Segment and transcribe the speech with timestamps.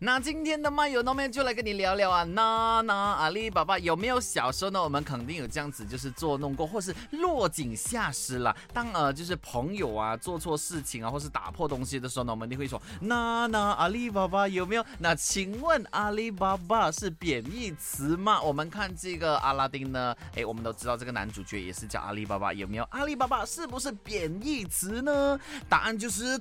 [0.00, 4.80] 那今天的漫游那边就来跟你聊聊啊，娜娜阿里巴巴有没有小时候呢？
[4.82, 8.54] 我们肯定有这样子，就是捉弄过，或是落井下石了。
[8.72, 14.84] 当呃就是朋友啊做错事情啊，或是打破东西的时候呢，我们一定会说娜娜阿里巴巴有没有？
[14.98, 18.40] 那请问阿里巴巴是贬义词吗？
[18.40, 22.84] 我们看这个阿拉丁呢，哎，我们都知道这个男主角也是叫阿里巴巴，有没有？
[22.90, 25.38] 阿里巴巴是不是贬义词呢？
[25.68, 26.38] 答案就是，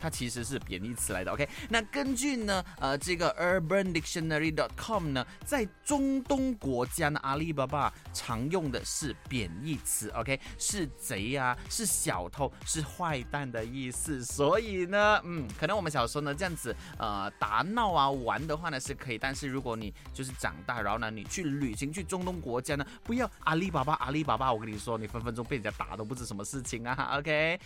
[0.00, 1.32] 它其实是贬义词来的。
[1.32, 14.24] OK，那跟根据呢，呃，这个 UrbanDictionary.com 呢，在中东国家呢，阿里巴巴常用的是贬义词，OK，是贼呀，是小偷，是坏蛋的意思。
[14.24, 27.58] 所以呢，嗯，可能我们小时候呢这样子，呃，打闹啊玩的话呢是可以，但是如果你就是长大，然后呢你去旅行去中东国家呢，不要阿里巴巴，阿里巴巴，我跟你说，你分分钟被人家打都不知什么事情啊，OK。